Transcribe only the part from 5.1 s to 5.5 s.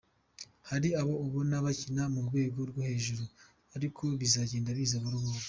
buhoro.